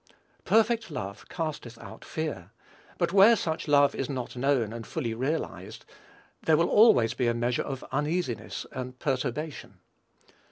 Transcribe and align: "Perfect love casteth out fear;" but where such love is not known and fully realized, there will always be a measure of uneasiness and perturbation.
"Perfect 0.45 0.89
love 0.89 1.29
casteth 1.29 1.77
out 1.77 2.03
fear;" 2.03 2.49
but 2.97 3.13
where 3.13 3.35
such 3.35 3.67
love 3.67 3.93
is 3.93 4.09
not 4.09 4.35
known 4.35 4.73
and 4.73 4.87
fully 4.87 5.13
realized, 5.13 5.85
there 6.41 6.57
will 6.57 6.69
always 6.69 7.13
be 7.13 7.27
a 7.27 7.35
measure 7.35 7.61
of 7.61 7.83
uneasiness 7.91 8.65
and 8.71 8.97
perturbation. 8.97 9.77